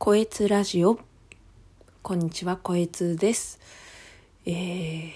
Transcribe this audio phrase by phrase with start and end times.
[0.00, 1.00] こえつラジオ。
[2.02, 3.58] こんにちは、こえつです。
[4.46, 5.10] えー、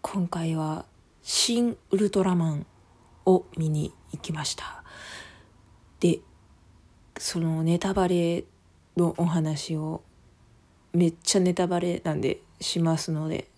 [0.00, 0.84] 今回は、
[1.24, 2.66] 新ウルトラマン
[3.26, 4.84] を見に行きました。
[5.98, 6.20] で、
[7.18, 8.44] そのネタバレ
[8.96, 10.02] のお話を、
[10.92, 13.48] めっちゃネタバレなんでしますので、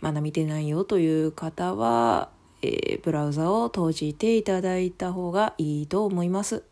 [0.00, 2.30] まだ見てないよという方は、
[2.62, 6.62] えーブラウザを閉じていただいた方がいいと思います。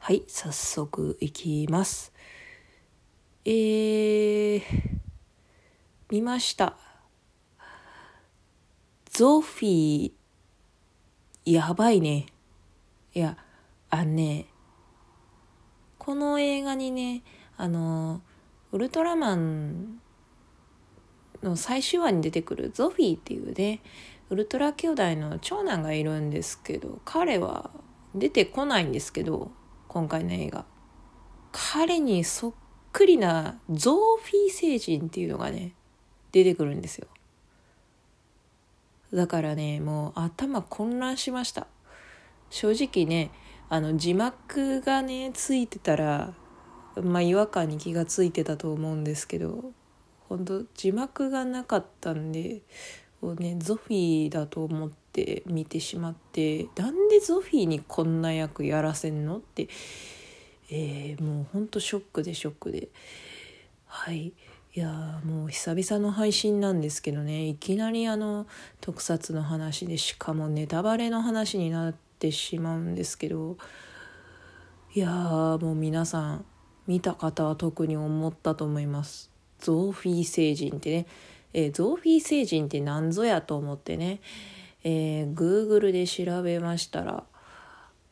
[0.00, 2.12] はい、早速いきます。
[3.44, 4.62] えー、
[6.10, 6.76] 見ました。
[9.10, 12.26] ゾフィー、やばいね。
[13.12, 13.36] いや、
[13.90, 14.46] あのね、
[15.98, 17.22] この映画にね、
[17.56, 18.22] あの、
[18.72, 20.00] ウルトラマン
[21.42, 23.82] の最終話に出てくるゾフィーっていうね、
[24.30, 27.70] ウルトラ兄弟の長男がいるんですけど、彼は
[28.14, 29.50] 出てこないんですけど、
[29.88, 30.64] 今回の映画。
[31.50, 32.52] 彼にそっ
[32.92, 35.72] くりなゾーフィー星人っていうのがね、
[36.30, 37.08] 出てくるんですよ。
[39.12, 41.66] だからね、もう頭混乱しました。
[42.50, 43.30] 正直ね、
[43.70, 46.34] あの字幕がね、ついてたら、
[47.02, 49.72] まあ違和感に気がついてたと思うんですけど、
[50.28, 52.60] 本当字幕がなかったんで、
[53.20, 59.68] こうね、ゾフィーだと思って見てしまってなんでゾフィーにこんな役やらせんのって、
[60.70, 62.88] えーもうほんとショックでショックで。
[63.86, 64.32] はい。
[64.74, 67.48] いやもう久々の配信なんですけどね。
[67.48, 68.46] いきなりあの
[68.80, 73.56] 特撮の話でしかもネタバレの話になってしまうんですけど。
[74.94, 75.10] いや
[75.60, 76.44] もう皆さん
[76.86, 79.30] 見た方は特に思ったと思います。
[79.58, 81.06] ゾーフィー星人ってね。
[81.54, 84.20] えーゾーフィー星人って何ぞやと思ってね、
[84.84, 87.24] えー、Google で調べましたら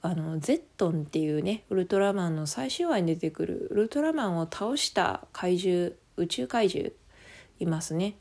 [0.03, 6.93] あのゼットンっていうねウルトラマンの最終話に出てくるウルトラマンを倒した怪獣宇宙怪獣
[7.59, 8.17] いますね。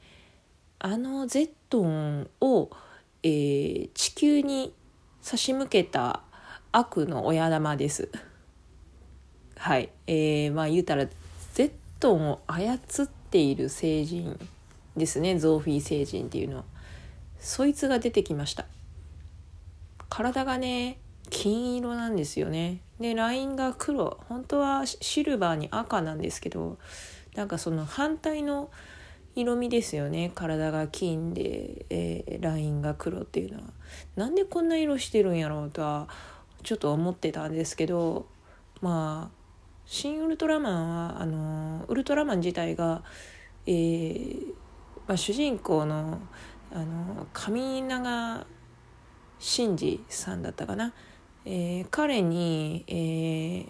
[0.80, 2.70] あのゼットンを、
[3.24, 4.74] えー地球に
[5.22, 6.22] 差し向けた
[6.72, 8.10] 悪の親玉です。
[9.58, 9.90] はい。
[10.08, 11.08] えー、まあ言うたら
[11.54, 14.38] ゼットンを操っている星人。
[14.98, 16.64] ですねゾーフィー星人っていうのは。
[17.40, 18.66] そいつが出てきました。
[20.10, 22.82] 体がね金色なんですよね。
[23.00, 24.20] でラインが黒。
[24.30, 26.78] 本当はシルバーに赤なんですけど
[27.36, 28.70] なんかその反対の
[29.36, 30.32] 色味ですよね。
[30.34, 33.64] 体が金で、えーラインが黒っていうのは。
[34.16, 36.08] なんでこんな色してるんやろうとは
[36.64, 38.28] ちょっと思ってたんですけど
[38.82, 39.36] まあ
[39.86, 43.04] 「新ウルトラマンは」あのウルトラマン自体が、
[43.68, 44.54] えー
[45.08, 46.20] まあ、主人公の
[46.72, 48.46] あの上長
[49.40, 50.94] 真司さんだったかな、
[51.46, 52.94] えー彼に、え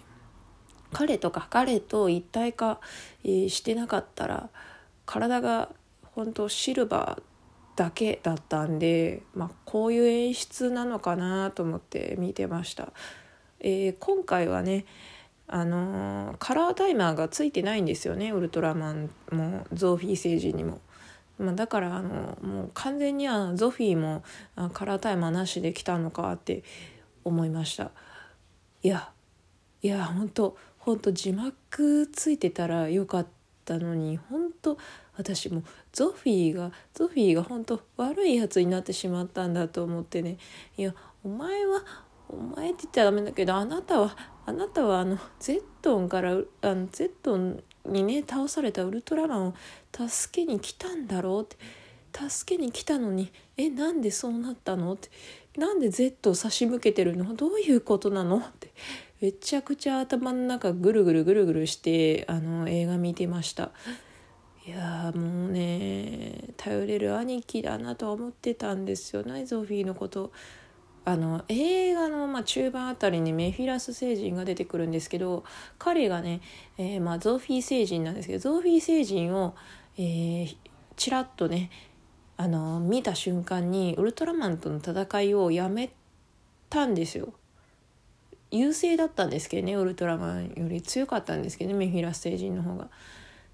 [0.92, 2.80] 彼とか彼と一体化、
[3.22, 4.48] えーしてなかったら
[5.04, 5.68] 体が
[6.14, 12.92] 本当シルバーだけだったんで、まあ、こういう演出なのかなと思って見てました。
[13.60, 14.86] えー今回はね
[15.46, 20.80] あのーカラータイマーがついてないんですよねウルトラマンもゾーフィー星人にも。
[21.38, 24.22] まあ、だからあのもう完全にはゾフィーも
[24.54, 26.64] あカラータイマーなしで来たのかって
[27.24, 27.90] 思いました。
[28.82, 29.10] いや
[29.82, 33.26] いや本当本当字幕ついてたらよかっ
[33.64, 34.78] たのに本当
[35.16, 40.38] 私もゾフィーがゾフィーが本当悪いやつになってしまったんだと思ってね。
[40.76, 40.94] いや
[41.24, 41.82] お前は
[42.28, 49.54] お前って言ったらダメだけどあなたはあなたはあのゼットンからあのゼットンにね倒されたウルトラマンを
[50.08, 51.56] 助けに来たんだろうって。
[52.16, 55.10] 助けに来たのにえなんでそうなったのって。
[55.58, 57.34] なんで Z を差し向けてるの？
[57.34, 58.38] どういうことなの？
[58.38, 58.72] って。
[59.20, 63.70] めちゃくちゃ頭の中ぐるぐるぐるぐるしてあの映画見てました。
[64.66, 69.22] いやもうね頼れる兄貴だなとは思ってたんですよ。
[69.22, 70.32] ねゾフィーのこと。
[71.06, 75.44] あの映画の、まあ、中盤あたりにメフィラス星人が出てくるんですけど
[75.78, 76.40] 彼がね、
[76.78, 79.54] えーまあ、ゾフィー星人なんですけどゾフィー星人を、
[79.96, 80.56] えー、
[80.96, 81.70] ちらっとね
[82.36, 85.90] あの見た瞬間にウルトラマンとの戦いをやめ
[86.68, 87.32] たんですよ。
[88.50, 92.88] 優勢だったんですけどねウルトラマンより強かったんですけどねメフィラス星人の方が。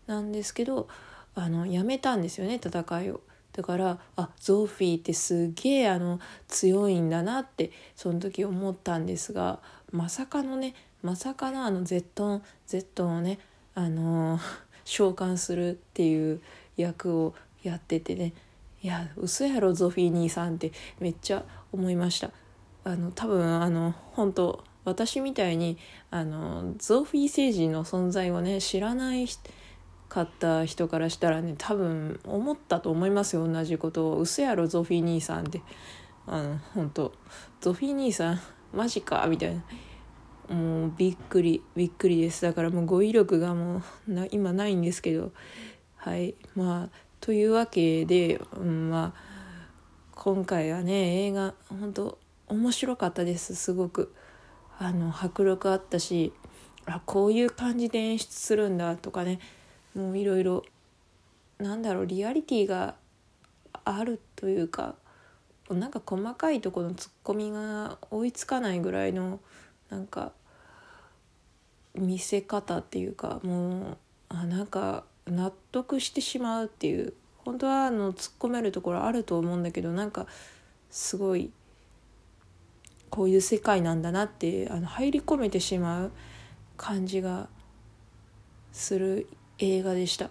[0.07, 0.89] なんですけど
[1.35, 3.21] あのやめたんですよね戦いを。
[3.53, 9.61] だからあゾーフィーってすげえあの強いんだなってその時思ったんですが
[9.91, 13.39] まさかのねまさかのあのゼットンゼットンをね
[13.75, 14.39] あの
[14.85, 16.41] 召喚するっていう
[16.77, 18.33] 役をやっててね
[18.83, 22.31] いや嘘やろゾフィー兄さんってめっちゃ思いました。
[22.85, 25.79] あの多分あの本当私みたいに
[26.11, 29.41] あのゾフィー星人の存在をね知らない人
[30.13, 33.47] かった人からしたらね多分思ったと思いますよ。
[33.47, 35.63] 同じことを「うそやろゾフィー兄さん」って。
[36.27, 37.13] あの本当
[37.61, 38.41] ゾフィー兄さん
[38.73, 39.27] マジか？
[39.27, 40.55] みたいな。
[40.55, 42.43] もうびっくりびっくりです。
[42.43, 45.33] だからもう語彙力がもうな今ないんですけど。
[45.97, 46.35] はい。
[46.55, 49.69] まあというわけで、うん、まあ
[50.15, 52.19] 今回はね映画本当
[52.49, 53.55] 面白かったです。
[53.55, 54.15] すごく。
[54.79, 56.33] あの迫力あったし
[56.87, 59.41] あこういう感じで演出するんだとかね。
[59.95, 60.65] もういろいろ
[61.59, 62.97] なんだろうリアリティが
[63.85, 64.95] あるというか
[65.71, 69.41] なんか細かいとこのツッコミが追いつかないぐらいの
[69.91, 70.33] なんか
[71.95, 73.97] 見せ方っていうかもう
[74.29, 77.15] あなんか納得してしまうっていう
[77.45, 80.27] 本当はあの突っ込めるところあると思うんだけどなんか
[80.91, 81.51] すごい
[83.11, 86.13] こういう世界なんだなってあの入り込めてしまう
[86.77, 87.49] 感じが
[88.73, 89.27] する
[89.65, 90.29] 映画でした。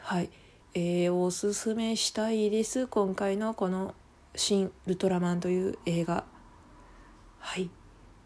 [0.00, 0.28] はい、
[0.74, 2.88] えー、おすすめしたいです。
[2.88, 3.94] 今回のこの
[4.34, 6.24] 「新ウルトラマン」という映画。
[7.38, 7.70] はい。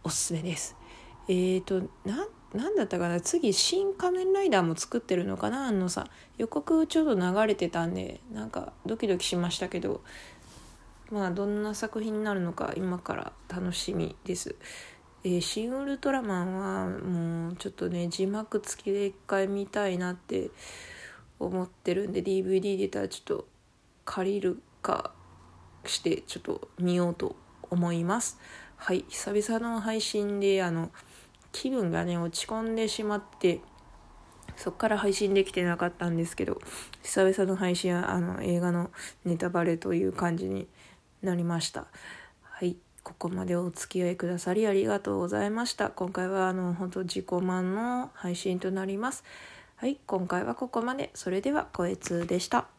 [0.03, 0.77] おすすめです。
[1.29, 3.21] えーとな何だったかな。
[3.21, 5.67] 次「新仮面ライダー」も作ってるのかな。
[5.67, 6.07] あのさ
[6.39, 10.01] 予告ちょっと流れてたんでなんかドキドキしましたけど。
[11.11, 14.57] まあどんな作品になるのか今から楽しみです。
[15.25, 20.51] えー、シン・ウルトラマンはもうちょっとね字幕付きで一回見たいなって
[21.41, 23.49] 思ってるんで DVD 出たらちょっと
[24.05, 25.13] 借りるか
[25.85, 27.37] してちょっと見ようと
[27.71, 28.39] 思います。
[28.77, 30.91] はい久々の配信であの
[31.53, 33.61] 気分がね落ち込んでしまって
[34.57, 36.61] そっから配信できてなかったんですけど
[37.03, 38.91] 久々の配信はあの映画の
[39.25, 40.69] ネタバレという感じに
[41.23, 41.87] なりました
[42.43, 42.77] はい
[43.09, 45.89] ここまでお付き合いくださりありがとうございました。
[45.89, 49.25] 今回はあの本当自己満の配信となります。
[49.77, 51.11] はい今回はここまで。
[51.15, 52.78] それではこえつでした。